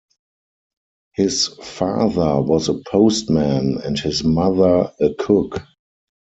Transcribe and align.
His 1.13 1.45
father 1.47 2.41
was 2.41 2.69
a 2.69 2.81
postman 2.89 3.77
and 3.83 3.99
his 3.99 4.23
mother 4.23 4.91
a 4.99 5.13
cook. 5.13 5.61